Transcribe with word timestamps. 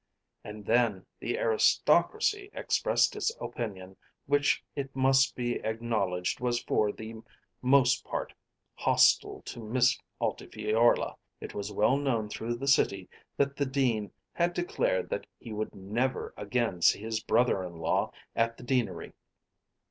And 0.43 0.65
then 0.65 1.05
the 1.19 1.37
aristocracy 1.37 2.49
expressed 2.53 3.15
its 3.15 3.31
opinion 3.39 3.97
which 4.25 4.63
it 4.75 4.95
must 4.95 5.35
be 5.35 5.63
acknowledged 5.63 6.39
was 6.39 6.63
for 6.63 6.91
the 6.91 7.17
most 7.61 8.03
part 8.03 8.33
hostile 8.73 9.43
to 9.43 9.59
Miss 9.59 9.99
Altifiorla. 10.19 11.17
It 11.39 11.53
was 11.53 11.71
well 11.71 11.97
known 11.97 12.29
through 12.29 12.55
the 12.55 12.67
city 12.67 13.09
that 13.37 13.55
the 13.55 13.65
Dean 13.67 14.11
had 14.33 14.55
declared 14.55 15.07
that 15.11 15.27
he 15.39 15.53
would 15.53 15.75
never 15.75 16.33
again 16.35 16.81
see 16.81 17.01
his 17.01 17.19
brother 17.21 17.63
in 17.63 17.73
law 17.77 18.11
at 18.35 18.57
the 18.57 18.63
deanery. 18.63 19.13